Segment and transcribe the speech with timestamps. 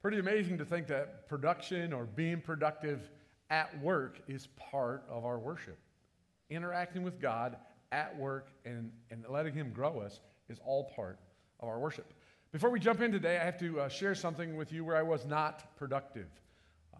[0.00, 3.10] Pretty amazing to think that production or being productive
[3.50, 5.78] at work is part of our worship.
[6.50, 7.56] Interacting with God
[7.90, 11.18] at work and, and letting Him grow us is all part
[11.58, 12.12] of our worship.
[12.52, 15.02] Before we jump in today, I have to uh, share something with you where I
[15.02, 16.28] was not productive.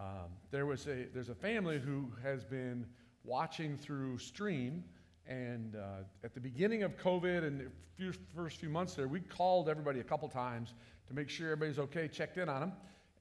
[0.01, 2.85] Um, there was a, there's a family who has been
[3.23, 4.83] watching through Stream,
[5.29, 7.67] and uh, at the beginning of COVID and the
[7.97, 10.73] few, first few months there, we called everybody a couple times
[11.07, 12.73] to make sure everybody's okay, checked in on them.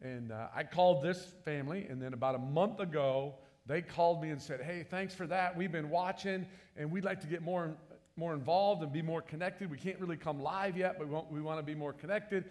[0.02, 4.30] And uh, I called this family, and then about a month ago, they called me
[4.30, 5.58] and said, Hey, thanks for that.
[5.58, 6.46] We've been watching,
[6.78, 7.76] and we'd like to get more,
[8.16, 9.70] more involved and be more connected.
[9.70, 12.46] We can't really come live yet, but we want, we want to be more connected.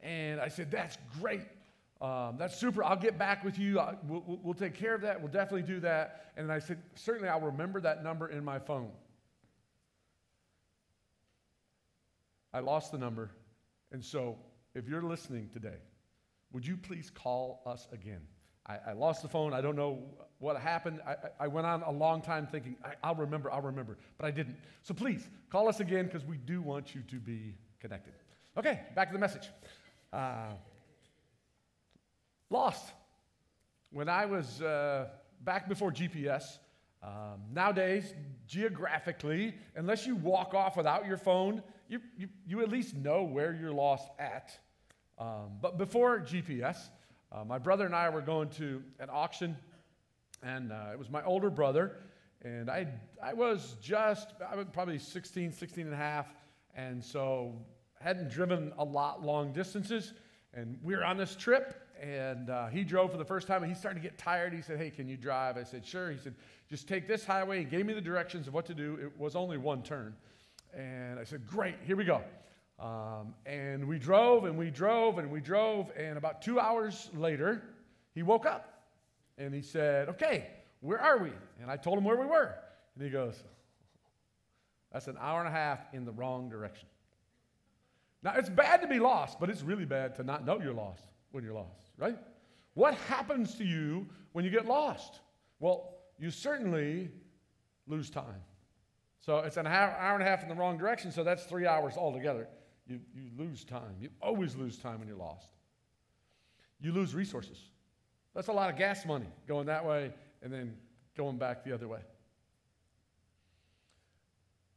[0.00, 1.46] And I said, That's great.
[2.00, 2.82] Um, that's super.
[2.82, 3.80] I'll get back with you.
[4.08, 5.20] We'll, we'll, we'll take care of that.
[5.20, 6.32] We'll definitely do that.
[6.36, 8.90] And I said, Certainly, I'll remember that number in my phone.
[12.52, 13.30] I lost the number.
[13.92, 14.38] And so,
[14.74, 15.78] if you're listening today,
[16.52, 18.20] would you please call us again?
[18.66, 19.52] I, I lost the phone.
[19.52, 20.02] I don't know
[20.38, 21.00] what happened.
[21.06, 24.30] I, I went on a long time thinking, I, will remember, I'll remember, but I
[24.30, 24.56] didn't.
[24.82, 28.14] So please call us again because we do want you to be connected.
[28.56, 29.48] Okay, back to the message.
[30.12, 30.52] Uh,
[32.50, 32.92] lost.
[33.90, 35.08] When I was uh,
[35.42, 36.58] back before GPS,
[37.02, 38.14] um, nowadays,
[38.46, 41.62] geographically, unless you walk off without your phone,
[41.92, 44.58] you, you, you at least know where you're lost at.
[45.18, 46.78] Um, but before GPS,
[47.30, 49.54] uh, my brother and I were going to an auction,
[50.42, 51.96] and uh, it was my older brother,
[52.40, 52.88] and I,
[53.22, 56.28] I was just, I was probably 16, 16 and a half,
[56.74, 57.52] and so
[58.00, 60.14] hadn't driven a lot long distances,
[60.54, 63.70] and we were on this trip, and uh, he drove for the first time, and
[63.70, 64.54] he started to get tired.
[64.54, 65.58] He said, hey, can you drive?
[65.58, 66.10] I said, sure.
[66.10, 66.34] He said,
[66.70, 67.58] just take this highway.
[67.58, 68.98] He gave me the directions of what to do.
[69.00, 70.16] It was only one turn.
[70.72, 72.22] And I said, great, here we go.
[72.82, 75.92] Um, and we drove and we drove and we drove.
[75.96, 77.62] And about two hours later,
[78.14, 78.82] he woke up
[79.38, 80.48] and he said, Okay,
[80.80, 81.30] where are we?
[81.60, 82.54] And I told him where we were.
[82.94, 83.42] And he goes,
[84.92, 86.88] That's an hour and a half in the wrong direction.
[88.24, 91.04] Now, it's bad to be lost, but it's really bad to not know you're lost
[91.32, 92.16] when you're lost, right?
[92.74, 95.20] What happens to you when you get lost?
[95.58, 97.10] Well, you certainly
[97.86, 98.42] lose time.
[99.22, 101.66] So it's an hour, hour and a half in the wrong direction, so that's three
[101.66, 102.46] hours altogether
[102.86, 103.96] you, you lose time.
[104.00, 105.46] You always lose time when you're lost.
[106.80, 107.58] You lose resources.
[108.34, 110.12] That's a lot of gas money going that way
[110.42, 110.76] and then
[111.16, 112.00] going back the other way.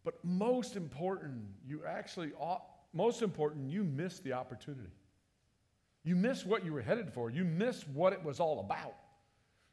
[0.04, 2.32] But most important, you actually,
[2.94, 4.92] most important, you miss the opportunity.
[6.04, 7.32] You miss what you were headed for.
[7.32, 8.96] You miss what it was all about.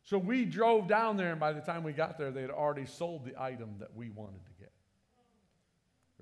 [0.04, 2.86] So we drove down there, and by the time we got there, they had already
[2.86, 4.40] sold the item that we wanted.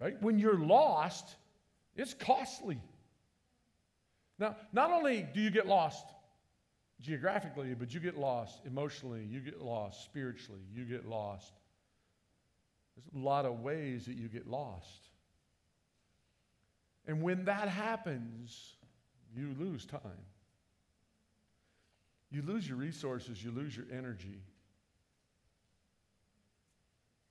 [0.01, 0.21] Right?
[0.23, 1.37] When you're lost,
[1.95, 2.81] it's costly.
[4.39, 6.07] Now, not only do you get lost
[7.01, 11.53] geographically, but you get lost emotionally, you get lost spiritually, you get lost.
[12.97, 15.09] There's a lot of ways that you get lost.
[17.07, 18.77] And when that happens,
[19.35, 20.01] you lose time.
[22.31, 24.43] You lose your resources, you lose your energy.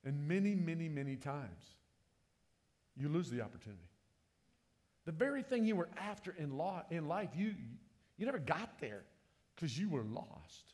[0.04, 1.64] And many, many, many times,
[3.00, 3.82] you lose the opportunity.
[5.06, 7.56] The very thing you were after in, law, in life, you,
[8.18, 9.04] you never got there
[9.56, 10.74] because you were lost.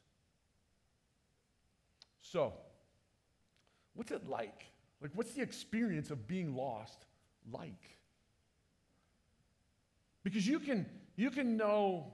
[2.21, 2.53] So,
[3.93, 4.65] what's it like?
[5.01, 7.05] Like, what's the experience of being lost
[7.51, 7.89] like?
[10.23, 12.11] Because you can, you can know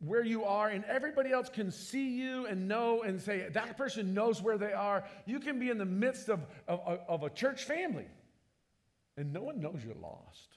[0.00, 4.14] where you are, and everybody else can see you and know and say, that person
[4.14, 5.04] knows where they are.
[5.26, 8.06] You can be in the midst of, of, of a church family,
[9.16, 10.56] and no one knows you're lost.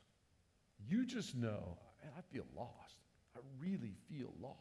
[0.87, 2.95] You just know, man, I feel lost.
[3.35, 4.55] I really feel lost.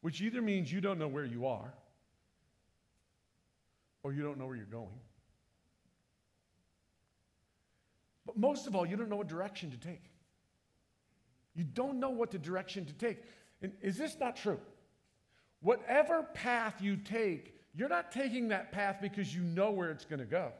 [0.00, 1.72] Which either means you don't know where you are
[4.02, 5.00] or you don't know where you're going.
[8.24, 10.02] But most of all, you don't know what direction to take.
[11.54, 13.22] You don't know what the direction to take.
[13.62, 14.60] And is this not true?
[15.60, 20.20] Whatever path you take, you're not taking that path because you know where it's going
[20.20, 20.52] to go.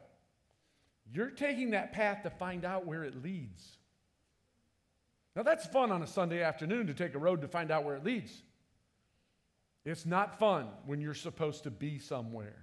[1.13, 3.77] You're taking that path to find out where it leads.
[5.35, 7.95] Now, that's fun on a Sunday afternoon to take a road to find out where
[7.95, 8.41] it leads.
[9.85, 12.57] It's not fun when you're supposed to be somewhere,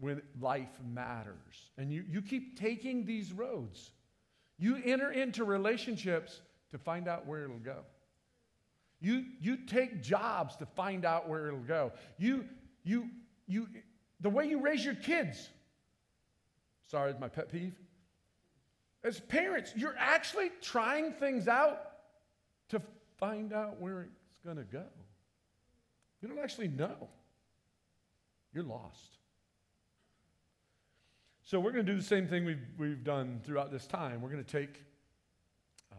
[0.00, 1.70] when life matters.
[1.78, 3.92] And you, you keep taking these roads.
[4.58, 6.40] You enter into relationships
[6.72, 7.84] to find out where it'll go.
[9.00, 11.92] You, you take jobs to find out where it'll go.
[12.18, 12.46] You,
[12.82, 13.08] you,
[13.46, 13.68] you,
[14.20, 15.48] the way you raise your kids
[16.88, 17.74] Sorry, my pet peeve.
[19.04, 21.80] As parents, you're actually trying things out
[22.70, 22.80] to
[23.18, 24.84] find out where it's going to go.
[26.20, 27.08] You don't actually know.
[28.52, 29.18] You're lost.
[31.42, 34.20] So we're going to do the same thing we've, we've done throughout this time.
[34.20, 34.82] We're going to take
[35.92, 35.96] uh,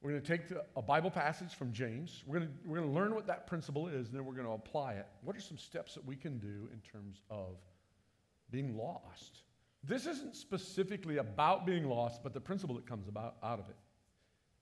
[0.00, 0.42] we're going to take
[0.76, 2.22] a Bible passage from James.
[2.26, 4.46] We're going, to, we're going to learn what that principle is, and then we're going
[4.46, 5.06] to apply it.
[5.22, 7.56] What are some steps that we can do in terms of
[8.50, 9.42] being lost?
[9.84, 13.76] This isn't specifically about being lost, but the principle that comes about out of it.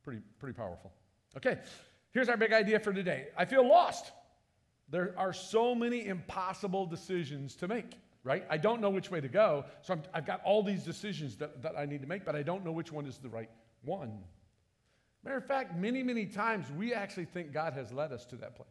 [0.03, 0.93] Pretty, pretty powerful.
[1.37, 1.59] Okay,
[2.13, 3.29] here's our big idea for today.
[3.37, 4.13] I feel lost.
[4.89, 7.93] There are so many impossible decisions to make,
[8.25, 8.45] right?
[8.51, 11.63] I don't know which way to go, so i have got all these decisions that,
[11.63, 13.51] that I need to make, but I don't know which one is the right
[13.83, 14.19] one.
[15.23, 18.57] Matter of fact, many, many times we actually think God has led us to that
[18.57, 18.69] place.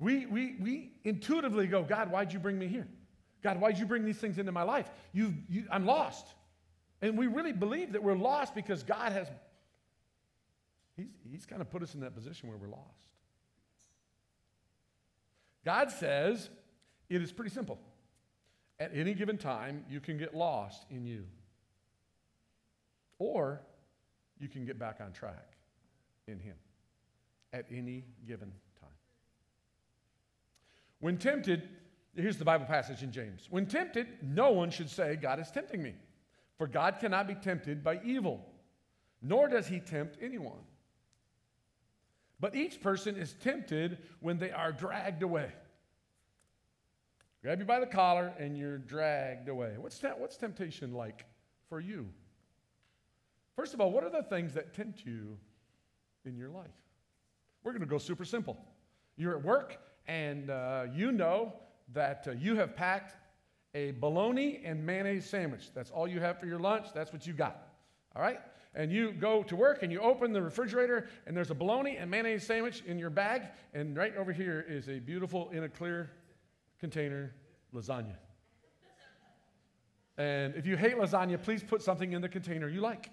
[0.00, 2.88] We, we, we intuitively go, God, why'd you bring me here?
[3.42, 4.90] God, why'd you bring these things into my life?
[5.12, 6.26] You, you, I'm lost.
[7.02, 9.28] And we really believe that we're lost because God has,
[10.96, 13.08] he's, he's kind of put us in that position where we're lost.
[15.64, 16.50] God says
[17.08, 17.78] it is pretty simple.
[18.78, 21.26] At any given time, you can get lost in you,
[23.18, 23.60] or
[24.38, 25.56] you can get back on track
[26.26, 26.54] in Him
[27.52, 28.88] at any given time.
[31.00, 31.68] When tempted,
[32.14, 33.46] here's the Bible passage in James.
[33.50, 35.94] When tempted, no one should say, God is tempting me.
[36.58, 38.46] For God cannot be tempted by evil,
[39.22, 40.60] nor does he tempt anyone.
[42.38, 45.52] But each person is tempted when they are dragged away.
[47.42, 49.74] Grab you by the collar and you're dragged away.
[49.78, 51.24] What's, what's temptation like
[51.68, 52.08] for you?
[53.56, 55.38] First of all, what are the things that tempt you
[56.24, 56.66] in your life?
[57.62, 58.58] We're going to go super simple.
[59.16, 61.54] You're at work and uh, you know
[61.92, 63.16] that uh, you have packed
[63.74, 65.70] a bologna and mayonnaise sandwich.
[65.74, 66.88] That's all you have for your lunch.
[66.94, 67.68] That's what you got.
[68.16, 68.40] All right?
[68.74, 72.10] And you go to work and you open the refrigerator and there's a bologna and
[72.10, 73.42] mayonnaise sandwich in your bag.
[73.74, 76.10] And right over here is a beautiful, in a clear
[76.78, 77.32] container,
[77.74, 78.14] lasagna.
[80.18, 83.10] And if you hate lasagna, please put something in the container you like.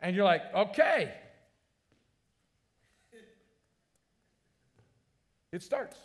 [0.00, 1.14] And you're like, okay.
[5.52, 5.96] It starts.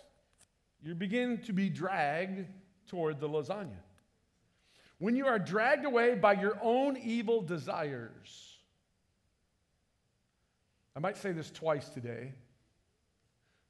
[0.81, 2.47] You begin to be dragged
[2.87, 3.77] toward the lasagna.
[4.97, 8.57] When you are dragged away by your own evil desires,
[10.95, 12.33] I might say this twice today.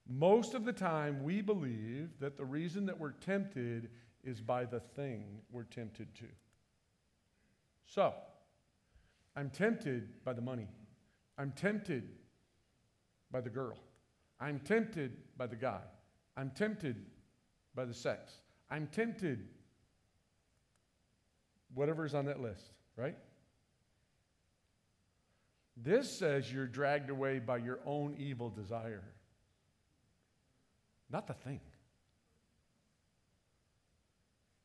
[0.07, 3.89] Most of the time, we believe that the reason that we're tempted
[4.23, 6.25] is by the thing we're tempted to.
[7.85, 8.13] So,
[9.35, 10.67] I'm tempted by the money.
[11.38, 12.09] I'm tempted
[13.31, 13.77] by the girl.
[14.39, 15.81] I'm tempted by the guy.
[16.39, 16.95] I'm tempted
[17.75, 18.31] by the sex.
[18.71, 19.45] I'm tempted.
[21.74, 22.63] Whatever's on that list,
[22.95, 23.18] right?
[25.75, 29.03] This says you're dragged away by your own evil desire,
[31.12, 31.59] not the thing.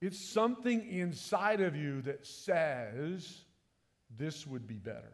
[0.00, 3.36] It's something inside of you that says,
[4.16, 5.12] this would be better.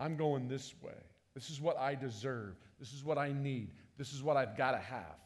[0.00, 0.98] I'm going this way.
[1.34, 2.56] This is what I deserve.
[2.80, 3.70] This is what I need.
[3.96, 5.16] This is what I've got to have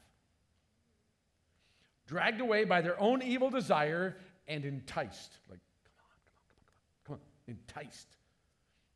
[2.10, 4.16] dragged away by their own evil desire
[4.48, 5.38] and enticed.
[5.48, 5.60] Like,
[5.96, 6.64] come on, come on, come on,
[7.06, 8.08] come on, come on, enticed.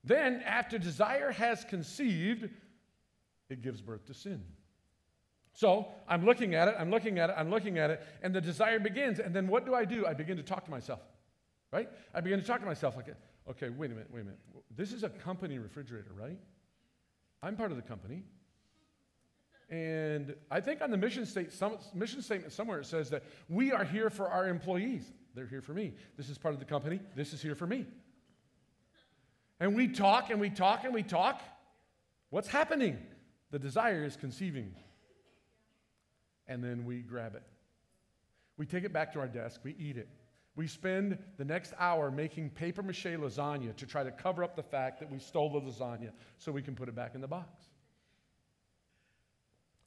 [0.02, 2.50] Then, after desire has conceived,
[3.48, 4.42] it gives birth to sin.
[5.52, 8.40] So I'm looking at it, I'm looking at it, I'm looking at it, and the
[8.40, 9.20] desire begins.
[9.20, 10.04] And then what do I do?
[10.04, 10.98] I begin to talk to myself,
[11.72, 11.88] right?
[12.12, 13.14] I begin to talk to myself like,
[13.48, 14.40] okay, wait a minute, wait a minute.
[14.76, 16.38] This is a company refrigerator, right?
[17.44, 18.24] I'm part of the company.
[19.70, 23.72] And I think on the mission, state, some, mission statement somewhere it says that we
[23.72, 25.10] are here for our employees.
[25.34, 25.94] They're here for me.
[26.16, 27.00] This is part of the company.
[27.16, 27.86] This is here for me.
[29.60, 31.40] And we talk and we talk and we talk.
[32.30, 32.98] What's happening?
[33.50, 34.74] The desire is conceiving.
[36.46, 37.42] And then we grab it.
[38.56, 39.60] We take it back to our desk.
[39.64, 40.08] We eat it.
[40.56, 44.62] We spend the next hour making paper mache lasagna to try to cover up the
[44.62, 47.64] fact that we stole the lasagna so we can put it back in the box.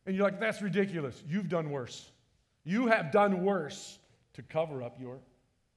[0.07, 1.21] And you're like, that's ridiculous.
[1.27, 2.09] You've done worse.
[2.63, 3.99] You have done worse
[4.33, 5.19] to cover up your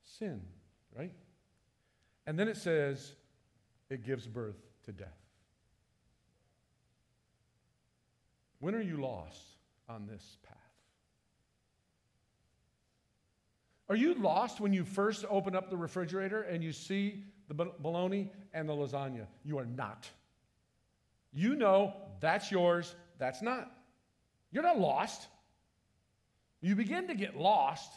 [0.05, 0.41] sin,
[0.97, 1.13] right?
[2.27, 3.15] And then it says,
[3.91, 5.09] it gives birth to death.
[8.61, 9.41] When are you lost
[9.89, 10.57] on this path?
[13.89, 18.31] Are you lost when you first open up the refrigerator and you see the bologna
[18.55, 19.27] and the lasagna?
[19.45, 20.09] You are not.
[21.33, 23.73] You know that's yours, that's not.
[24.53, 25.29] You're not lost.
[26.61, 27.91] You begin to get lost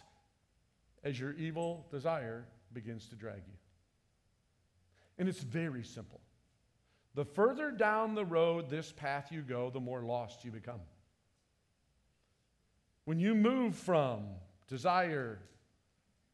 [1.03, 3.57] as your evil desire begins to drag you.
[5.17, 6.21] And it's very simple.
[7.15, 10.79] The further down the road this path you go, the more lost you become.
[13.05, 14.23] When you move from
[14.67, 15.39] desire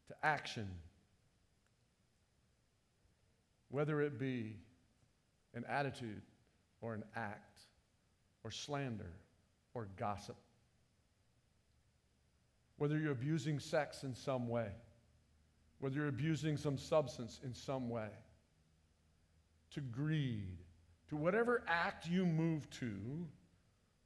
[0.08, 0.68] to action,
[3.70, 4.56] whether it be
[5.54, 6.22] an attitude
[6.80, 7.60] or an act
[8.44, 9.12] or slander
[9.74, 10.36] or gossip,
[12.76, 14.68] whether you're abusing sex in some way,
[15.78, 18.08] whether you're abusing some substance in some way,
[19.72, 20.58] to greed,
[21.08, 23.26] to whatever act you move to,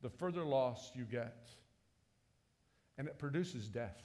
[0.03, 1.49] the further loss you get.
[2.99, 4.01] And it produces death.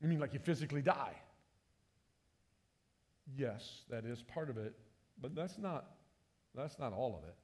[0.00, 1.14] You mean like you physically die?
[3.36, 4.74] Yes, that is part of it,
[5.20, 5.86] but that's not,
[6.54, 7.34] that's not all of it.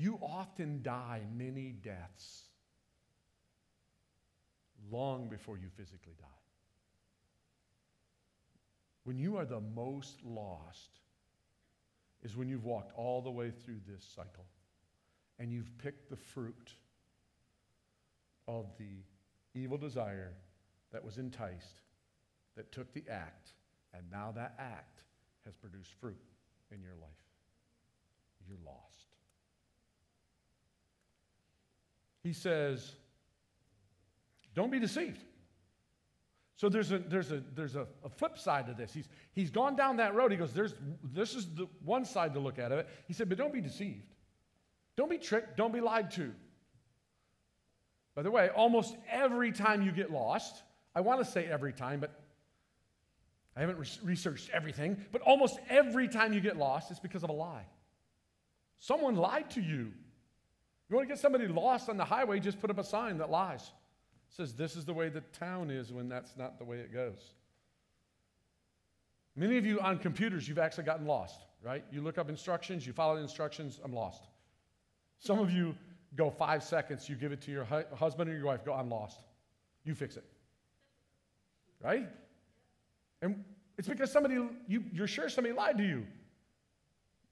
[0.00, 2.44] You often die many deaths
[4.90, 6.26] long before you physically die.
[9.04, 11.00] When you are the most lost
[12.22, 14.46] is when you've walked all the way through this cycle
[15.38, 16.70] and you've picked the fruit
[18.48, 19.02] of the
[19.54, 20.32] evil desire
[20.94, 21.82] that was enticed,
[22.56, 23.50] that took the act,
[23.92, 25.02] and now that act
[25.44, 26.16] has produced fruit
[26.72, 27.10] in your life.
[28.48, 28.99] You're lost.
[32.22, 32.92] He says,
[34.54, 35.22] don't be deceived.
[36.56, 38.92] So there's a, there's a, there's a, a, flip side to this.
[38.92, 40.30] He's, he's gone down that road.
[40.30, 42.86] He goes, there's, this is the one side to look at it.
[43.06, 44.12] He said, but don't be deceived.
[44.96, 45.56] Don't be tricked.
[45.56, 46.32] Don't be lied to.
[48.14, 50.62] By the way, almost every time you get lost,
[50.94, 52.20] I want to say every time, but
[53.56, 57.30] I haven't re- researched everything, but almost every time you get lost, it's because of
[57.30, 57.64] a lie.
[58.78, 59.92] Someone lied to you.
[60.90, 63.30] You want to get somebody lost on the highway, just put up a sign that
[63.30, 63.62] lies.
[63.62, 66.92] It says this is the way the town is when that's not the way it
[66.92, 67.34] goes.
[69.36, 71.84] Many of you on computers, you've actually gotten lost, right?
[71.92, 74.24] You look up instructions, you follow the instructions, I'm lost.
[75.20, 75.76] Some of you
[76.16, 78.90] go five seconds, you give it to your hu- husband or your wife, go, I'm
[78.90, 79.20] lost.
[79.84, 80.24] You fix it.
[81.80, 82.08] Right?
[83.22, 83.44] And
[83.78, 84.34] it's because somebody,
[84.66, 86.04] you, you're sure somebody lied to you.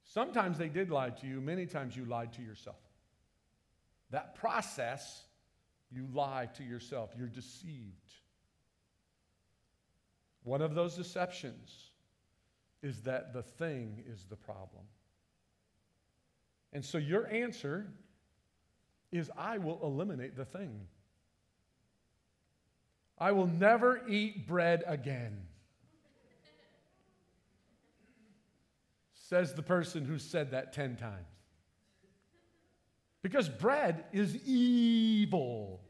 [0.05, 2.77] Sometimes they did lie to you, many times you lied to yourself.
[4.11, 5.23] That process,
[5.91, 8.13] you lie to yourself, you're deceived.
[10.45, 11.91] One of those deceptions
[12.83, 14.85] is that the thing is the problem.
[16.73, 17.87] And so your answer
[19.11, 20.87] is I will eliminate the thing.
[23.19, 25.47] I will never eat bread again.
[29.15, 31.38] Says the person who said that 10 times.
[33.23, 35.81] Because bread is evil.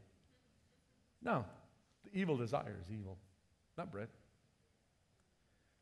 [1.21, 1.45] No,
[2.03, 3.17] the evil desire is evil,
[3.77, 4.07] not bread.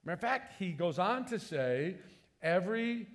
[0.03, 1.95] Matter of fact, he goes on to say,
[2.41, 3.07] every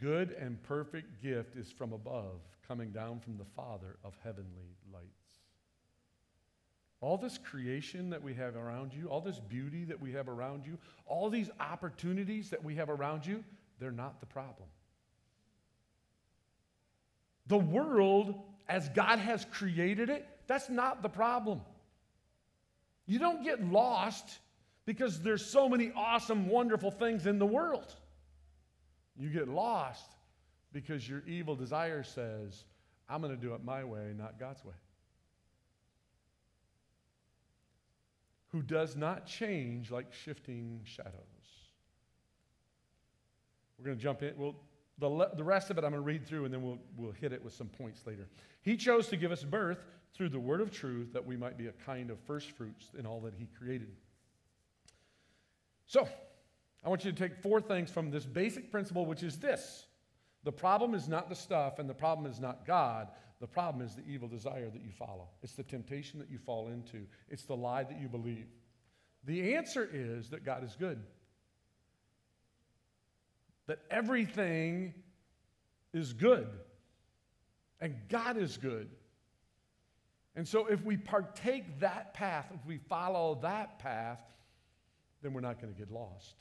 [0.00, 5.06] good and perfect gift is from above, coming down from the Father of heavenly lights.
[7.00, 10.66] All this creation that we have around you, all this beauty that we have around
[10.66, 13.44] you, all these opportunities that we have around you,
[13.78, 14.68] they're not the problem.
[17.48, 18.34] The world,
[18.68, 21.60] as God has created it, that's not the problem.
[23.06, 24.38] You don't get lost
[24.84, 27.94] because there's so many awesome, wonderful things in the world.
[29.16, 30.10] You get lost
[30.72, 32.64] because your evil desire says,
[33.08, 34.74] I'm going to do it my way, not God's way.
[38.48, 41.12] Who does not change like shifting shadows.
[43.78, 44.34] We're going to jump in.
[44.36, 44.56] We'll
[44.98, 47.12] the, le- the rest of it I'm going to read through and then we'll, we'll
[47.12, 48.28] hit it with some points later.
[48.62, 49.78] He chose to give us birth
[50.14, 53.06] through the word of truth that we might be a kind of first fruits in
[53.06, 53.88] all that he created.
[55.86, 56.08] So,
[56.84, 59.86] I want you to take four things from this basic principle, which is this
[60.44, 63.08] the problem is not the stuff, and the problem is not God.
[63.40, 65.28] The problem is the evil desire that you follow.
[65.42, 68.46] It's the temptation that you fall into, it's the lie that you believe.
[69.24, 71.02] The answer is that God is good
[73.68, 74.92] that everything
[75.94, 76.48] is good
[77.80, 78.88] and God is good.
[80.34, 84.20] And so, if we partake that path, if we follow that path,
[85.22, 86.34] then we're not going to get lost.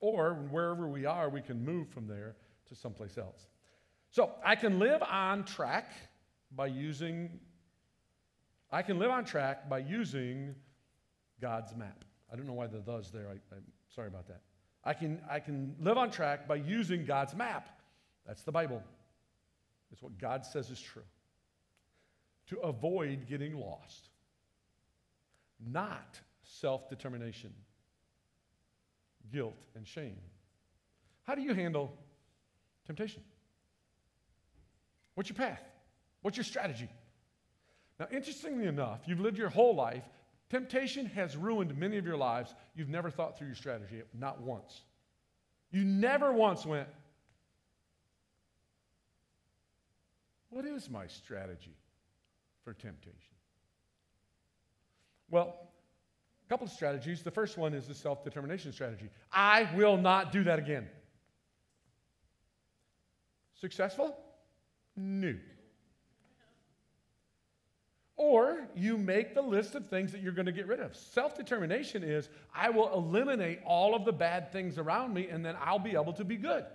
[0.00, 2.36] Or wherever we are, we can move from there
[2.68, 3.46] to someplace else.
[4.10, 5.92] So, I can live on track
[6.54, 7.40] by using
[8.72, 10.54] I can live on track by using
[11.40, 12.04] God's map.
[12.32, 13.26] I don't know why the does there.
[13.28, 14.42] I, am sorry about that.
[14.84, 17.68] I can, I can live on track by using God's map.
[18.26, 18.82] That's the Bible.
[19.92, 21.02] It's what God says is true.
[22.48, 24.08] To avoid getting lost,
[25.72, 27.52] not self determination.
[29.32, 30.16] guilt and shame.
[31.24, 31.92] How do you handle
[32.86, 33.22] temptation?
[35.14, 35.62] What's your path?
[36.22, 36.88] What's your strategy?
[37.98, 40.04] Now, interestingly enough, you've lived your whole life.
[40.50, 42.54] Temptation has ruined many of your lives.
[42.74, 44.80] You've never thought through your strategy, not once.
[45.70, 46.88] You never once went,
[50.50, 51.76] What is my strategy
[52.64, 53.14] for temptation?
[55.30, 55.56] Well,
[56.44, 57.22] a couple of strategies.
[57.22, 59.08] The first one is the self determination strategy.
[59.32, 60.88] I will not do that again.
[63.60, 64.16] Successful?
[64.96, 65.34] No.
[68.20, 70.94] Or you make the list of things that you're going to get rid of.
[70.94, 75.56] Self determination is I will eliminate all of the bad things around me and then
[75.58, 76.66] I'll be able to be good.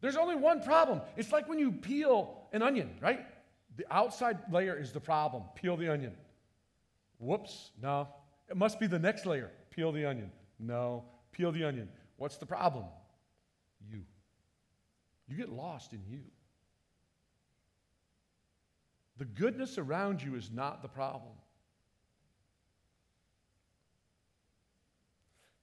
[0.00, 1.00] There's only one problem.
[1.16, 3.24] It's like when you peel an onion, right?
[3.76, 5.44] The outside layer is the problem.
[5.54, 6.16] Peel the onion.
[7.20, 8.08] Whoops, no.
[8.48, 9.52] It must be the next layer.
[9.70, 10.32] Peel the onion.
[10.58, 11.04] No.
[11.30, 11.88] Peel the onion.
[12.16, 12.86] What's the problem?
[13.88, 14.00] You.
[15.28, 16.22] You get lost in you.
[19.20, 21.34] The goodness around you is not the problem.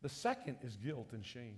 [0.04, 1.58] The second is guilt and shame.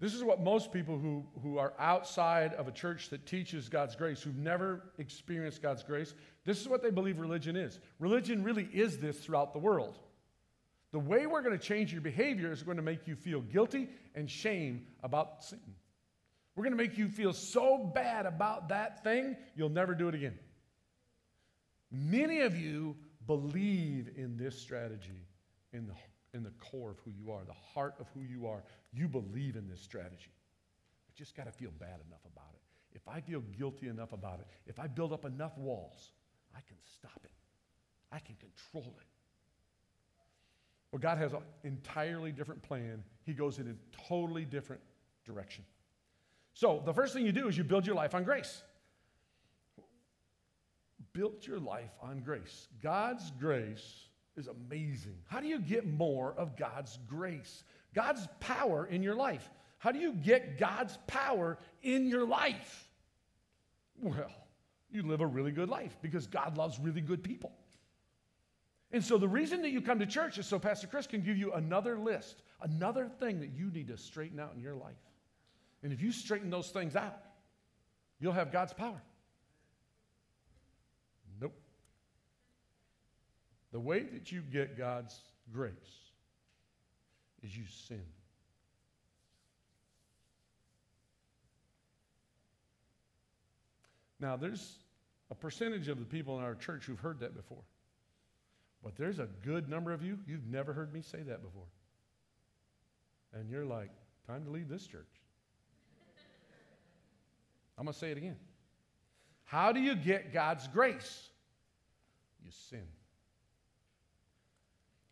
[0.00, 3.94] This is what most people who, who are outside of a church that teaches God's
[3.94, 6.14] grace, who've never experienced God's grace,
[6.46, 7.78] this is what they believe religion is.
[7.98, 9.98] Religion really is this throughout the world.
[10.92, 13.90] The way we're going to change your behavior is going to make you feel guilty
[14.14, 15.60] and shame about sin.
[16.54, 20.14] We're going to make you feel so bad about that thing, you'll never do it
[20.14, 20.38] again.
[21.90, 25.26] Many of you believe in this strategy
[25.72, 25.94] in the
[26.34, 28.62] in the core of who you are, the heart of who you are.
[28.92, 30.32] You believe in this strategy.
[31.08, 32.60] I just got to feel bad enough about it.
[32.94, 36.12] If I feel guilty enough about it, if I build up enough walls,
[36.54, 37.30] I can stop it.
[38.10, 39.06] I can control it.
[40.90, 43.02] Well, God has an entirely different plan.
[43.24, 44.82] He goes in a totally different
[45.24, 45.64] direction.
[46.54, 48.62] So, the first thing you do is you build your life on grace.
[51.12, 52.68] Build your life on grace.
[52.82, 55.16] God's grace is amazing.
[55.26, 57.64] How do you get more of God's grace?
[57.94, 59.48] God's power in your life.
[59.78, 62.88] How do you get God's power in your life?
[64.00, 64.30] Well,
[64.90, 67.52] you live a really good life because God loves really good people.
[68.90, 71.36] And so the reason that you come to church is so Pastor Chris can give
[71.36, 74.96] you another list, another thing that you need to straighten out in your life.
[75.82, 77.18] And if you straighten those things out,
[78.20, 79.00] you'll have God's power.
[81.40, 81.54] Nope.
[83.72, 85.18] The way that you get God's
[85.52, 85.72] grace
[87.42, 88.02] is you sin.
[94.20, 94.76] Now, there's
[95.32, 97.64] a percentage of the people in our church who've heard that before.
[98.84, 101.66] But there's a good number of you, you've never heard me say that before.
[103.32, 103.90] And you're like,
[104.26, 105.11] time to leave this church.
[107.78, 108.36] I'm going to say it again.
[109.44, 111.28] How do you get God's grace?
[112.44, 112.86] You sin.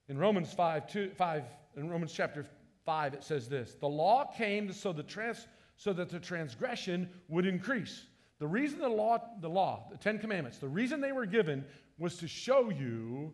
[0.08, 1.44] In Romans 5, 2, 5
[1.76, 2.46] in Romans chapter
[2.84, 5.46] 5, it says this The law came so, the trans,
[5.76, 8.06] so that the transgression would increase.
[8.38, 11.64] The reason the law, the law, the Ten Commandments, the reason they were given
[11.98, 13.32] was to show you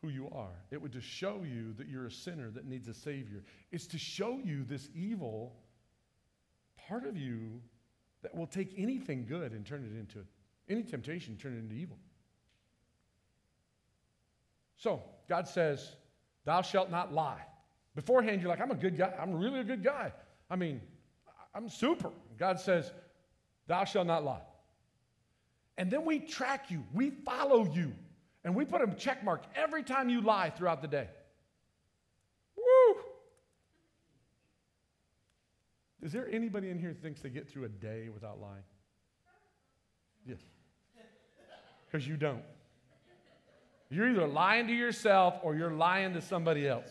[0.00, 0.62] who you are.
[0.70, 3.42] It would to show you that you're a sinner that needs a Savior.
[3.72, 5.56] It's to show you this evil
[6.88, 7.60] part of you
[8.22, 10.26] that will take anything good and turn it into
[10.68, 11.98] any temptation, turn it into evil.
[14.76, 15.96] So God says,
[16.44, 17.40] Thou shalt not lie.
[17.94, 19.12] Beforehand, you're like, I'm a good guy.
[19.20, 20.12] I'm really a good guy.
[20.50, 20.80] I mean,
[21.54, 22.10] I'm super.
[22.38, 22.92] God says,
[23.66, 24.42] Thou shalt not lie.
[25.76, 27.92] And then we track you, we follow you,
[28.44, 31.08] and we put a check mark every time you lie throughout the day.
[36.04, 38.62] Is there anybody in here who thinks they get through a day without lying?
[40.28, 40.38] Yes.
[41.86, 42.42] Because you don't.
[43.88, 46.90] You're either lying to yourself or you're lying to somebody else.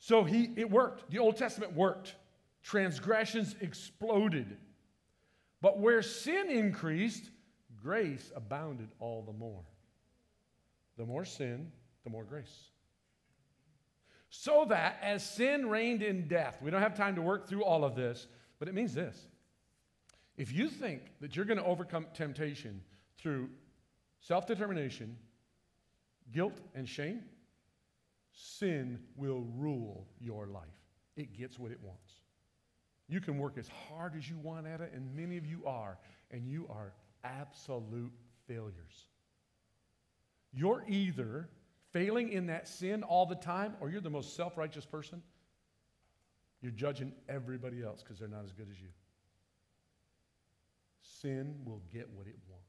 [0.00, 1.10] So he, it worked.
[1.12, 2.16] The Old Testament worked.
[2.64, 4.56] Transgressions exploded.
[5.60, 7.30] But where sin increased,
[7.80, 9.62] grace abounded all the more.
[10.98, 11.70] The more sin,
[12.02, 12.70] the more grace.
[14.38, 17.84] So that as sin reigned in death, we don't have time to work through all
[17.84, 18.26] of this,
[18.58, 19.26] but it means this.
[20.36, 22.82] If you think that you're going to overcome temptation
[23.16, 23.48] through
[24.20, 25.16] self determination,
[26.32, 27.22] guilt, and shame,
[28.34, 30.64] sin will rule your life.
[31.16, 32.12] It gets what it wants.
[33.08, 35.96] You can work as hard as you want at it, and many of you are,
[36.30, 36.92] and you are
[37.24, 38.12] absolute
[38.46, 39.08] failures.
[40.52, 41.48] you're either
[41.92, 45.22] failing in that sin all the time or you're the most self righteous person.
[46.62, 48.88] You're judging everybody else because they're not as good as you.
[51.20, 52.66] Sin will get what it wants.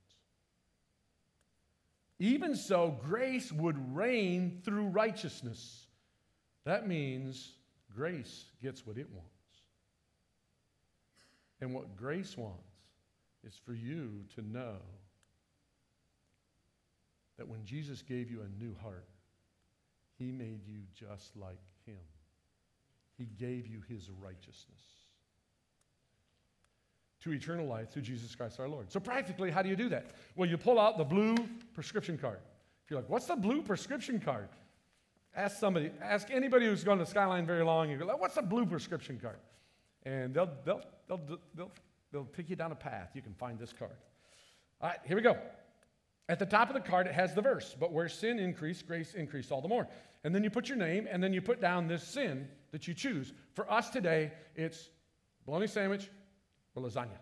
[2.19, 5.87] Even so, grace would reign through righteousness.
[6.65, 7.53] That means
[7.95, 9.31] grace gets what it wants.
[11.61, 12.63] And what grace wants
[13.43, 14.77] is for you to know
[17.37, 19.07] that when Jesus gave you a new heart,
[20.17, 21.99] he made you just like him.
[23.17, 24.81] He gave you his righteousness
[27.21, 28.91] to eternal life through Jesus Christ our Lord.
[28.91, 30.11] So, practically, how do you do that?
[30.35, 31.35] Well, you pull out the blue
[31.73, 32.39] prescription card.
[32.85, 34.49] If you're like, what's the blue prescription card?
[35.35, 38.65] Ask somebody, ask anybody who's gone to Skyline very long, you go, what's the blue
[38.65, 39.37] prescription card?
[40.03, 41.71] And they'll, they'll, they'll, they'll,
[42.11, 43.11] they'll take you down a path.
[43.13, 43.91] You can find this card.
[44.81, 45.37] All right, here we go.
[46.29, 49.13] At the top of the card, it has the verse, but where sin increased, grace
[49.13, 49.87] increased all the more.
[50.23, 52.93] And then you put your name, and then you put down this sin that you
[52.93, 53.33] choose.
[53.53, 54.89] For us today, it's
[55.45, 56.09] bologna sandwich
[56.75, 57.17] or lasagna.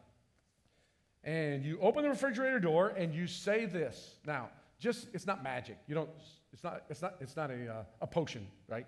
[1.24, 4.20] And you open the refrigerator door and you say this.
[4.26, 5.78] Now, just, it's not magic.
[5.88, 6.10] You don't,
[6.54, 8.86] it's not, it's not, it's not a, uh, a potion, right?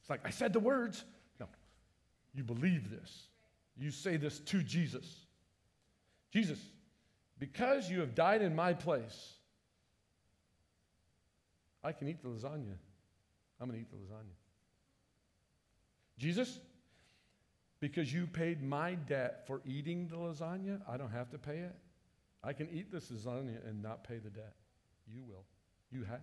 [0.00, 1.04] It's like, I said the words.
[1.38, 1.46] No.
[2.34, 3.28] You believe this.
[3.76, 5.26] You say this to Jesus.
[6.32, 6.58] Jesus,
[7.38, 9.35] because you have died in my place,
[11.86, 12.74] I can eat the lasagna.
[13.60, 14.34] I'm going to eat the lasagna.
[16.18, 16.58] Jesus,
[17.78, 21.76] because you paid my debt for eating the lasagna, I don't have to pay it.
[22.42, 24.54] I can eat this lasagna and not pay the debt.
[25.06, 25.44] You will.
[25.92, 26.20] You have.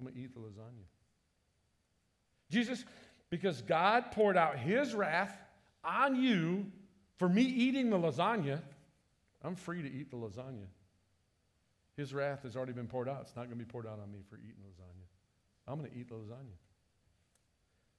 [0.00, 0.86] I'm going to eat the lasagna.
[2.50, 2.84] Jesus,
[3.30, 5.38] because God poured out his wrath
[5.84, 6.66] on you
[7.18, 8.62] for me eating the lasagna,
[9.44, 10.66] I'm free to eat the lasagna.
[11.98, 13.22] His wrath has already been poured out.
[13.22, 15.02] It's not going to be poured out on me for eating lasagna.
[15.66, 16.54] I'm going to eat lasagna.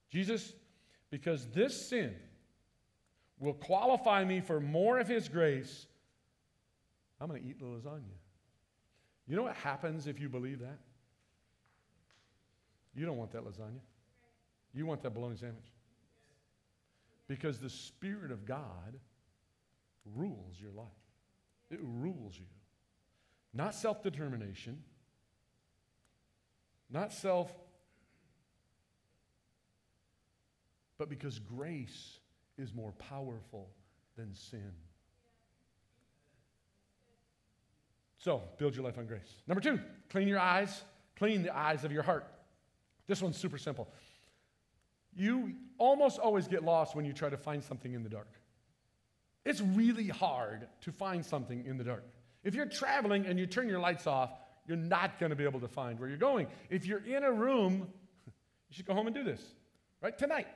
[0.08, 0.54] Jesus,
[1.10, 2.16] because this sin
[3.38, 5.86] will qualify me for more of His grace,
[7.20, 8.16] I'm going to eat the lasagna.
[9.28, 10.78] You know what happens if you believe that?
[12.96, 13.80] You don't want that lasagna.
[14.72, 15.70] You want that bologna sandwich.
[17.28, 18.98] Because the Spirit of God
[20.16, 20.86] rules your life,
[21.70, 22.46] it rules you.
[23.52, 24.82] Not self determination,
[26.90, 27.52] not self
[31.00, 32.18] but because grace
[32.58, 33.70] is more powerful
[34.18, 34.70] than sin.
[38.18, 39.34] So, build your life on grace.
[39.46, 40.82] Number two, clean your eyes,
[41.16, 42.30] clean the eyes of your heart.
[43.06, 43.88] This one's super simple.
[45.16, 48.28] You almost always get lost when you try to find something in the dark.
[49.46, 52.04] It's really hard to find something in the dark.
[52.42, 54.30] If you're traveling and you turn your lights off,
[54.66, 56.46] you're not going to be able to find where you're going.
[56.70, 57.88] If you're in a room,
[58.26, 59.42] you should go home and do this,
[60.00, 60.16] right?
[60.16, 60.46] Tonight.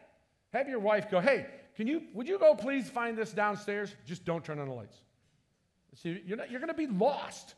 [0.52, 3.92] Have your wife go, hey, can you, would you go please find this downstairs?
[4.06, 4.96] Just don't turn on the lights.
[5.96, 7.54] See, you're, not, you're going to be lost,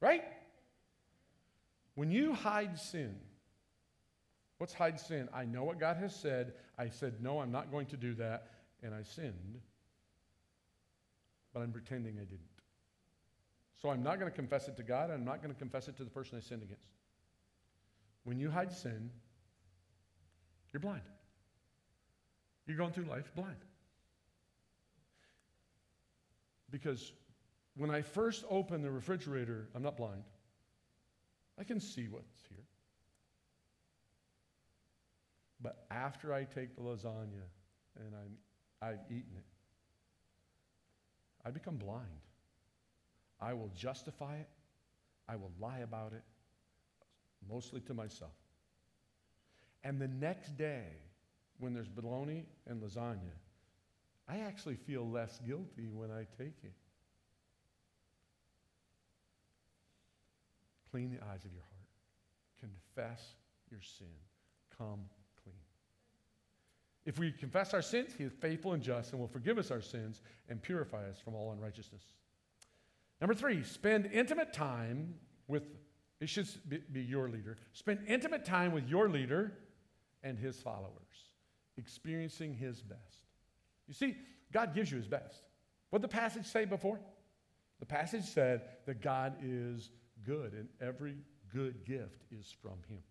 [0.00, 0.22] right?
[1.94, 3.16] When you hide sin,
[4.58, 5.28] what's hide sin?
[5.32, 6.52] I know what God has said.
[6.78, 8.48] I said, no, I'm not going to do that,
[8.82, 9.60] and I sinned,
[11.52, 12.53] but I'm pretending I didn't.
[13.80, 15.96] So I'm not going to confess it to God, I'm not going to confess it
[15.98, 16.82] to the person I sinned against.
[18.24, 19.10] When you hide sin,
[20.72, 21.02] you're blind.
[22.66, 23.56] You're going through life blind.
[26.70, 27.12] Because
[27.76, 30.24] when I first open the refrigerator, I'm not blind.
[31.58, 32.64] I can see what's here.
[35.60, 37.46] But after I take the lasagna
[37.96, 38.36] and I'm,
[38.88, 39.44] I've eaten it,
[41.44, 42.23] I become blind.
[43.40, 44.48] I will justify it.
[45.28, 46.22] I will lie about it,
[47.48, 48.32] mostly to myself.
[49.82, 50.86] And the next day,
[51.58, 53.36] when there's bologna and lasagna,
[54.28, 56.72] I actually feel less guilty when I take it.
[60.90, 62.70] Clean the eyes of your heart.
[62.94, 63.34] Confess
[63.70, 64.06] your sin.
[64.78, 65.00] Come
[65.42, 65.56] clean.
[67.04, 69.82] If we confess our sins, He is faithful and just and will forgive us our
[69.82, 72.02] sins and purify us from all unrighteousness.
[73.20, 75.14] Number three, spend intimate time
[75.48, 75.62] with,
[76.20, 76.48] it should
[76.92, 77.56] be your leader.
[77.72, 79.52] Spend intimate time with your leader
[80.22, 80.90] and his followers
[81.76, 83.00] experiencing his best.
[83.86, 84.16] You see,
[84.52, 85.42] God gives you his best.
[85.90, 86.98] What did the passage say before?
[87.80, 89.90] The passage said that God is
[90.24, 91.16] good and every
[91.52, 93.02] good gift is from him.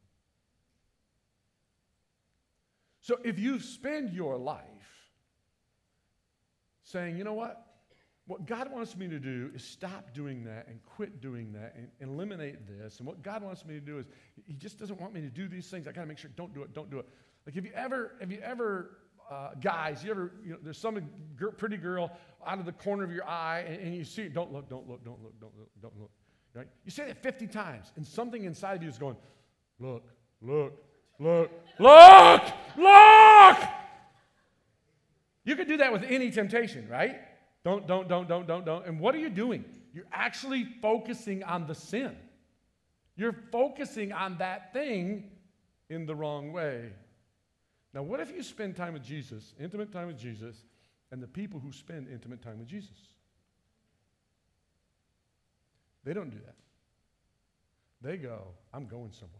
[3.01, 4.63] So if you spend your life
[6.83, 7.72] saying, you know what?
[8.25, 11.89] What God wants me to do is stop doing that and quit doing that and,
[11.99, 12.99] eliminate this.
[12.99, 14.05] And what God wants me to do is,
[14.45, 15.87] He just doesn't want me to do these things.
[15.87, 17.07] I got to make sure, don't do it, don't do it.
[17.45, 18.97] Like, have you ever, have you ever,
[19.29, 21.01] uh, guys, you ever, you know, there's some
[21.57, 22.11] pretty girl
[22.45, 24.33] out of the corner of your eye and, and you see, it.
[24.33, 26.11] don't look, don't look, don't look, don't look, don't look.
[26.53, 26.67] Right?
[26.85, 29.17] You say that 50 times, and something inside of you is going,
[29.79, 30.05] look,
[30.41, 30.73] look,
[31.19, 32.43] look, look,
[32.77, 33.57] look.
[35.43, 37.17] You could do that with any temptation, right?
[37.63, 38.85] Don't, don't, don't, don't, don't, don't.
[38.85, 39.63] And what are you doing?
[39.93, 42.15] You're actually focusing on the sin.
[43.15, 45.31] You're focusing on that thing
[45.89, 46.89] in the wrong way.
[47.93, 50.55] Now, what if you spend time with Jesus, intimate time with Jesus,
[51.11, 52.97] and the people who spend intimate time with Jesus?
[56.03, 56.55] They don't do that.
[58.01, 59.39] They go, I'm going somewhere.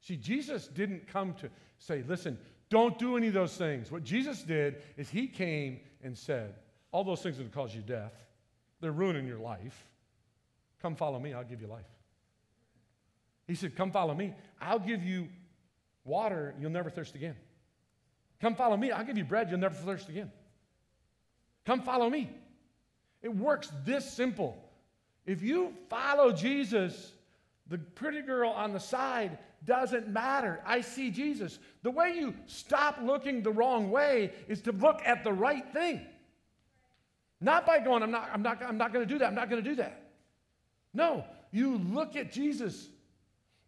[0.00, 2.38] See, Jesus didn't come to say, listen,
[2.70, 3.90] don't do any of those things.
[3.90, 6.54] What Jesus did is he came and said,
[6.92, 8.12] all those things that cause you death,
[8.80, 9.86] they're ruining your life.
[10.82, 11.86] Come follow me, I'll give you life.
[13.46, 15.28] He said, Come follow me, I'll give you
[16.04, 17.36] water, you'll never thirst again.
[18.40, 20.30] Come follow me, I'll give you bread, you'll never thirst again.
[21.64, 22.30] Come follow me.
[23.22, 24.56] It works this simple.
[25.24, 27.12] If you follow Jesus,
[27.68, 30.62] the pretty girl on the side doesn't matter.
[30.64, 31.58] I see Jesus.
[31.82, 36.06] The way you stop looking the wrong way is to look at the right thing.
[37.40, 39.26] Not by going, I'm not, I'm not, I'm not going to do that.
[39.26, 40.10] I'm not going to do that.
[40.94, 42.88] No, you look at Jesus.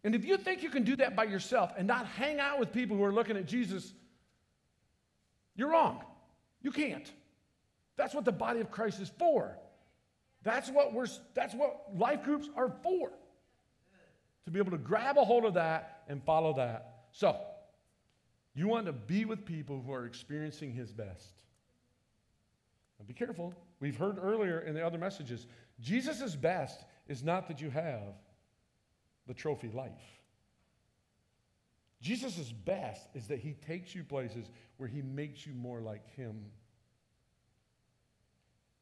[0.03, 2.71] And if you think you can do that by yourself and not hang out with
[2.71, 3.93] people who are looking at Jesus,
[5.55, 6.01] you're wrong.
[6.61, 7.11] You can't.
[7.97, 9.57] That's what the body of Christ is for.
[10.43, 13.11] That's what we're that's what life groups are for.
[14.45, 17.03] To be able to grab a hold of that and follow that.
[17.11, 17.35] So,
[18.55, 21.43] you want to be with people who are experiencing his best.
[22.99, 23.53] Now be careful.
[23.79, 25.47] We've heard earlier in the other messages,
[25.79, 28.13] Jesus' best is not that you have
[29.25, 29.91] the trophy life.
[32.01, 36.45] Jesus' best is that he takes you places where he makes you more like him.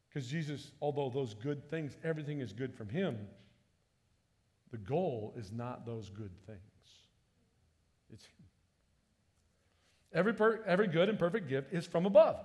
[0.08, 3.18] Because Jesus, although those good things, everything is good from him,
[4.70, 6.58] the goal is not those good things.
[8.12, 8.32] It's him.
[10.12, 12.44] Every, per, every good and perfect gift is from above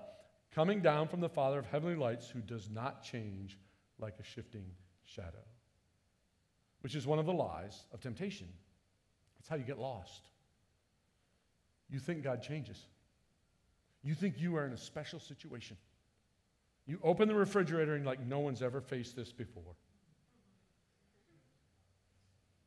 [0.56, 3.58] coming down from the Father of heavenly lights, who does not change
[4.00, 4.66] like a shifting
[5.06, 5.44] shadow,
[6.82, 8.48] which is one of the lies of temptation.
[9.38, 10.30] That's how you get lost.
[11.90, 12.80] You think God changes,
[14.04, 15.78] you think you are in a special situation.
[16.86, 19.76] You open the refrigerator and, like, no one's ever faced this before.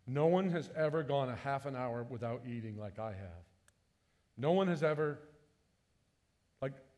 [0.06, 3.44] No one has ever gone a half an hour without eating like I have.
[4.38, 5.18] No one has ever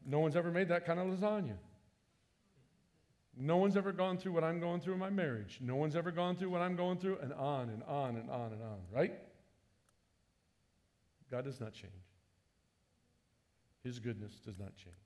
[0.06, 1.56] no one's ever made that kind of lasagna.
[3.36, 5.58] No one's ever gone through what I'm going through in my marriage.
[5.60, 8.52] No one's ever gone through what I'm going through, and on and on and on
[8.52, 9.12] and on, right?
[11.30, 11.92] God does not change.
[13.84, 14.96] His goodness does not change.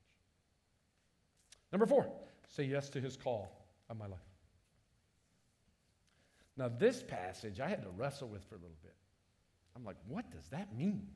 [1.73, 2.07] Number four,
[2.49, 4.19] say yes to his call on my life.
[6.57, 8.95] Now, this passage I had to wrestle with for a little bit.
[9.75, 11.07] I'm like, what does that mean?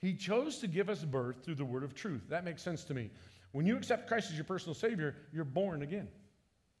[0.00, 2.22] He chose to give us birth through the word of truth.
[2.28, 3.10] That makes sense to me.
[3.52, 6.08] When you accept Christ as your personal Savior, you're born again.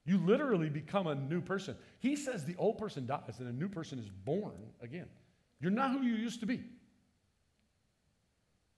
[0.06, 1.76] You literally become a new person.
[1.98, 5.06] He says the old person dies and a new person is born again.
[5.60, 6.62] You're not who you used to be.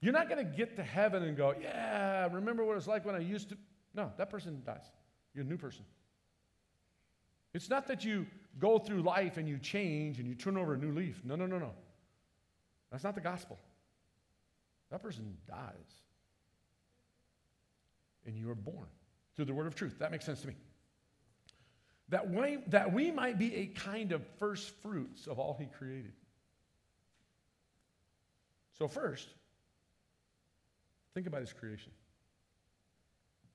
[0.01, 3.15] You're not going to get to heaven and go, yeah, remember what it's like when
[3.15, 3.59] I used to.
[3.95, 4.91] No, that person dies.
[5.33, 5.85] You're a new person.
[7.55, 8.27] It's not that you
[8.59, 11.21] go through life and you change and you turn over a new leaf.
[11.25, 11.71] No, no, no, no.
[12.91, 13.59] That's not the gospel.
[14.93, 16.03] That person dies.
[18.27, 18.87] And you are born
[19.35, 19.99] through the word of truth.
[19.99, 20.55] That makes sense to me.
[22.11, 26.13] That we, that we might be a kind of first fruits of all he created.
[28.79, 29.29] So, first,
[31.15, 31.93] think about his creation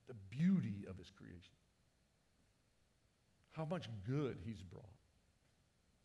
[0.08, 1.52] the beauty of his creation,
[3.50, 4.84] how much good he's brought,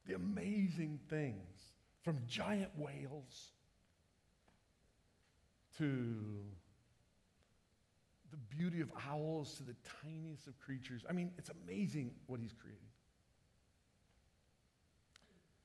[0.06, 3.54] the amazing things from giant whales
[5.78, 5.96] to
[8.32, 11.04] the beauty of owls to the tiniest of creatures.
[11.10, 12.82] I mean, it's amazing what he's created.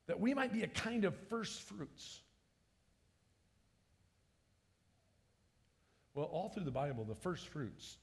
[0.07, 2.21] That we might be a kind of first fruits.
[6.15, 7.97] Well, all through the Bible, the first fruits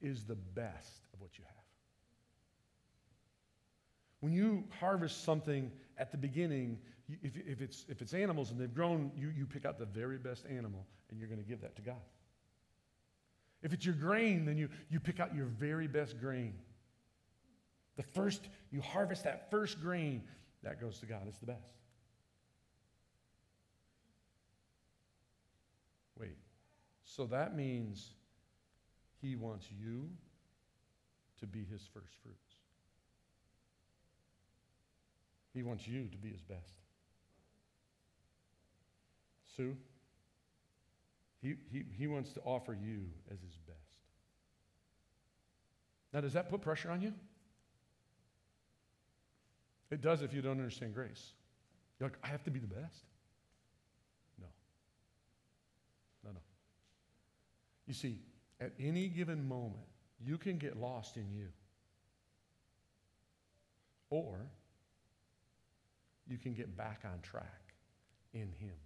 [0.00, 1.54] is the best of what you have.
[4.20, 8.74] When you harvest something at the beginning, if, if, it's, if it's animals and they've
[8.74, 11.74] grown, you, you pick out the very best animal and you're going to give that
[11.76, 12.02] to God.
[13.62, 16.54] If it's your grain, then you, you pick out your very best grain
[17.96, 20.22] The first, you harvest that first grain,
[20.62, 21.22] that goes to God.
[21.26, 21.74] It's the best.
[26.18, 26.36] Wait,
[27.04, 28.10] so that means
[29.20, 30.08] He wants you
[31.40, 32.54] to be His first fruits.
[35.52, 36.74] He wants you to be His best.
[39.58, 39.76] Sue,
[41.42, 43.78] he, he, he wants to offer you as His best.
[46.12, 47.12] Now, does that put pressure on you?
[49.90, 51.32] It does if you don't understand grace.
[51.98, 53.04] You're like, I have to be the best.
[54.40, 54.46] No.
[56.24, 56.40] No, no.
[57.86, 58.20] You see,
[58.60, 59.86] at any given moment,
[60.24, 61.48] you can get lost in you.
[64.10, 64.36] Or
[66.28, 67.74] you can get back on track
[68.32, 68.76] in Him.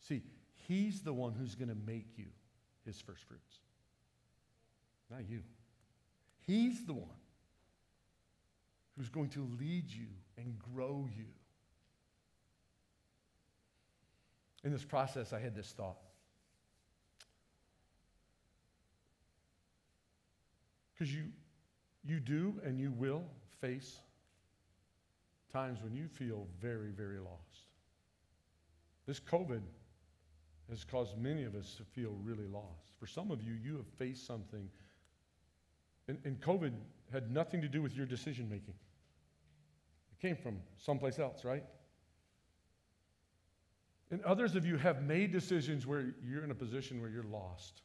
[0.00, 0.22] See,
[0.66, 2.26] He's the one who's going to make you
[2.84, 3.58] His first fruits,
[5.10, 5.42] not you.
[6.46, 7.08] He's the one
[8.96, 11.26] who's going to lead you and grow you.
[14.64, 15.98] In this process, I had this thought.
[20.94, 21.24] Because you,
[22.04, 23.22] you do and you will
[23.60, 24.00] face
[25.52, 27.66] times when you feel very, very lost.
[29.06, 29.62] This COVID
[30.70, 32.92] has caused many of us to feel really lost.
[32.98, 34.68] For some of you, you have faced something
[36.08, 36.72] and, and COVID
[37.12, 38.74] had nothing to do with your decision making,
[40.12, 41.64] it came from someplace else, right?
[44.10, 47.82] And others of you have made decisions where you're in a position where you're lost.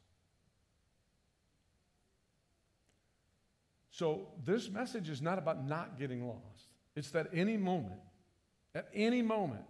[3.92, 6.70] So, this message is not about not getting lost.
[6.96, 8.00] It's that any moment,
[8.74, 9.66] at any moment,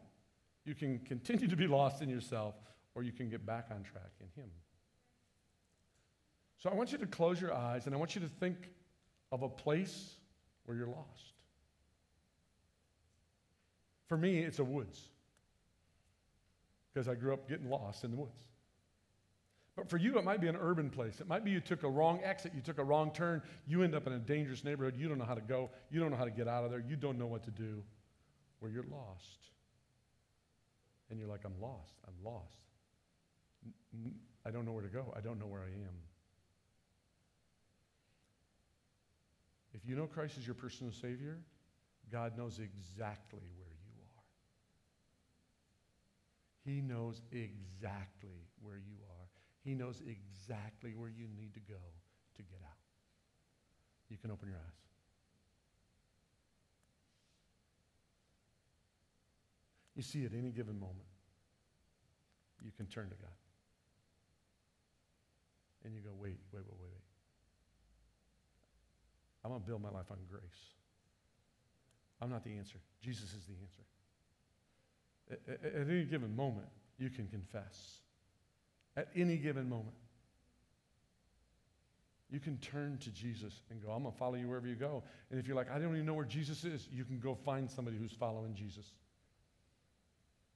[0.63, 2.53] you can continue to be lost in yourself
[2.95, 4.49] or you can get back on track in Him.
[6.59, 8.69] So I want you to close your eyes and I want you to think
[9.31, 10.15] of a place
[10.65, 11.33] where you're lost.
[14.07, 14.99] For me, it's a woods
[16.93, 18.43] because I grew up getting lost in the woods.
[19.75, 21.19] But for you, it might be an urban place.
[21.19, 23.95] It might be you took a wrong exit, you took a wrong turn, you end
[23.95, 26.25] up in a dangerous neighborhood, you don't know how to go, you don't know how
[26.25, 27.81] to get out of there, you don't know what to do,
[28.59, 29.39] where you're lost.
[31.09, 32.62] And you're like, I'm lost, I'm lost.
[34.45, 35.95] I don't know where to go, I don't know where I am.
[39.73, 41.39] If you know Christ as your personal Savior,
[42.11, 44.23] God knows exactly where you are.
[46.63, 49.27] He knows exactly where you are.
[49.63, 51.79] He knows exactly where you need to go
[52.35, 52.77] to get out.
[54.09, 54.83] You can open your eyes.
[59.95, 61.07] You see, at any given moment,
[62.63, 63.42] you can turn to God.
[65.83, 67.03] And you go, wait, wait, wait, wait, wait.
[69.43, 70.41] I'm going to build my life on grace.
[72.21, 72.77] I'm not the answer.
[73.01, 73.83] Jesus is the answer.
[75.65, 76.67] At, any given moment,
[76.97, 77.99] you can confess.
[78.95, 79.95] At any given moment,
[82.29, 85.03] you can turn to Jesus and go, I'm going to follow you wherever you go.
[85.29, 87.69] And if you're like, I don't even know where Jesus is, you can go find
[87.69, 88.85] somebody who's following Jesus.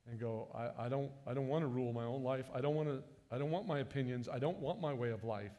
[0.09, 2.45] And go, I, I don't, I don't want to rule my own life.
[2.55, 4.29] I don't, want to, I don't want my opinions.
[4.29, 5.51] I don't want my way of life.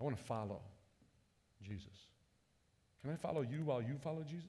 [0.00, 0.60] I want to follow
[1.62, 2.08] Jesus.
[3.02, 4.48] Can I follow you while you follow Jesus?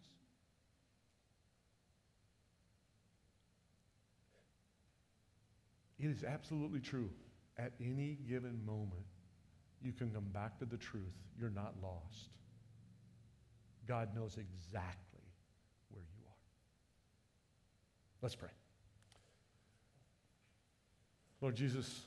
[6.00, 7.10] It is absolutely true.
[7.58, 9.06] At any given moment,
[9.82, 11.04] you can come back to the truth.
[11.40, 12.30] You're not lost.
[13.88, 15.24] God knows exactly
[15.90, 16.36] where you are.
[18.22, 18.50] Let's pray.
[21.42, 22.06] Lord Jesus,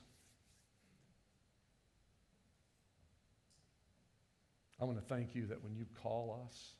[4.80, 6.72] I want to thank you that when you call us,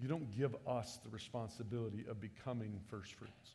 [0.00, 3.50] you don't give us the responsibility of becoming first fruits.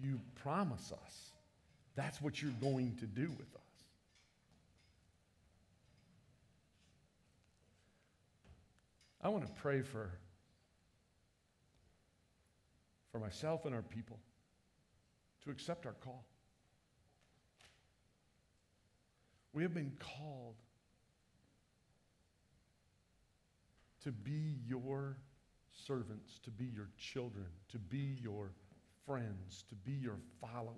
[0.00, 1.32] You promise us
[1.94, 3.62] that's what you're going to do with us.
[9.20, 10.10] I want to pray for,
[13.12, 14.18] for myself and our people
[15.44, 16.24] to accept our call.
[19.52, 20.56] We have been called
[24.04, 25.16] to be your
[25.86, 28.50] servants, to be your children, to be your
[29.06, 30.76] friends, to be your followers.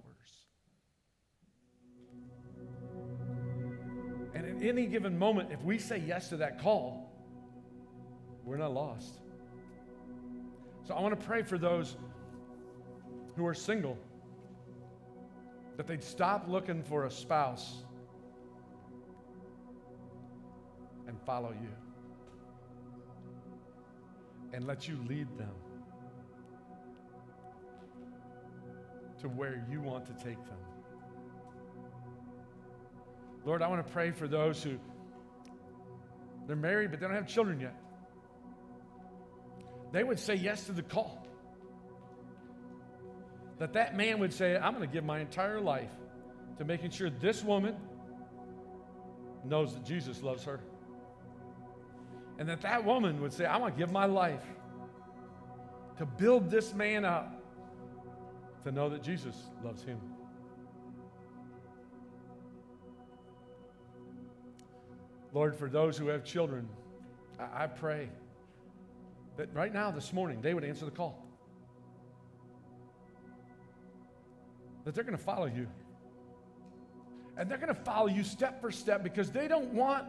[4.34, 7.12] And at any given moment, if we say yes to that call,
[8.44, 9.20] we're not lost.
[10.86, 11.96] So I want to pray for those
[13.36, 13.96] who are single
[15.76, 17.84] that they'd stop looking for a spouse
[21.24, 21.70] follow you
[24.52, 25.54] and let you lead them
[29.20, 30.58] to where you want to take them.
[33.44, 34.78] Lord, I want to pray for those who
[36.46, 37.74] they're married but they don't have children yet.
[39.92, 41.26] They would say yes to the call.
[43.58, 45.90] That that man would say, I'm going to give my entire life
[46.58, 47.76] to making sure this woman
[49.44, 50.60] knows that Jesus loves her.
[52.39, 54.43] And that that woman would say, I want to give my life
[55.99, 57.41] to build this man up
[58.64, 60.01] to know that Jesus loves him.
[65.32, 66.68] Lord, for those who have children,
[67.39, 68.09] I, I pray
[69.37, 71.26] that right now, this morning, they would answer the call.
[74.85, 75.66] That they're going to follow you.
[77.37, 80.07] And they're going to follow you step for step because they don't want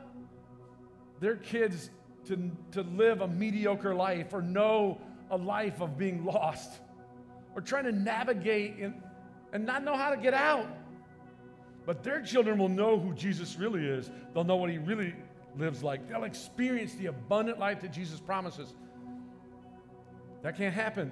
[1.20, 1.90] their kids
[2.26, 5.00] to, to live a mediocre life or know
[5.30, 6.80] a life of being lost
[7.56, 8.94] or trying to navigate in,
[9.54, 10.68] and not know how to get out.
[11.86, 14.12] But their children will know who Jesus really is.
[14.34, 15.16] They'll know what he really
[15.58, 16.10] lives like.
[16.10, 18.76] They'll experience the abundant life that Jesus promises.
[20.42, 21.12] That can't happen,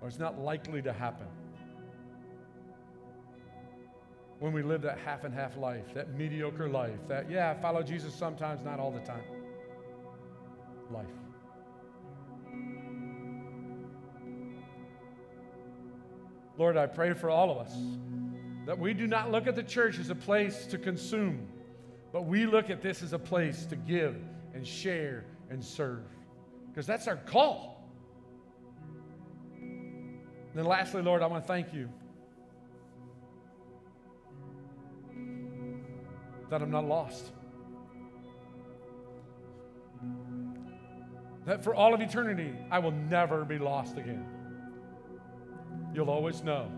[0.00, 1.26] or it's not likely to happen.
[4.40, 8.14] When we live that half and half life, that mediocre life, that, yeah, follow Jesus
[8.14, 9.22] sometimes, not all the time.
[10.90, 11.06] Life.
[16.56, 17.76] Lord, I pray for all of us
[18.64, 21.46] that we do not look at the church as a place to consume,
[22.10, 24.16] but we look at this as a place to give
[24.54, 26.04] and share and serve.
[26.68, 27.86] Because that's our call.
[29.52, 31.90] And then, lastly, Lord, I want to thank you
[36.50, 37.32] that I'm not lost.
[41.46, 44.26] That for all of eternity, I will never be lost again
[45.94, 46.70] you'll always know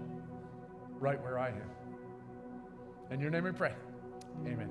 [0.98, 1.70] right where I am.
[3.10, 3.74] In your name we pray.
[4.46, 4.70] Amen.